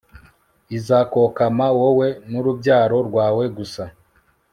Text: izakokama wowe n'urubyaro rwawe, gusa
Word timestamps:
izakokama 0.77 1.67
wowe 1.79 2.07
n'urubyaro 2.29 2.97
rwawe, 3.07 3.43
gusa 3.57 3.83